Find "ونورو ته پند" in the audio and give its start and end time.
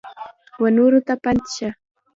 0.61-1.43